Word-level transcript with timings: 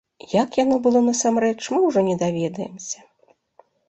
Як 0.43 0.55
яно 0.59 0.77
было 0.85 1.01
насамрэч, 1.09 1.59
мы 1.73 1.79
ўжо 1.87 2.03
не 2.07 2.15
даведаемся. 2.23 2.99